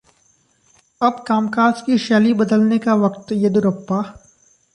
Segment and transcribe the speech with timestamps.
[1.01, 4.01] अब कामकाज की शैली बदलने का वक्त: येदियुरप्पा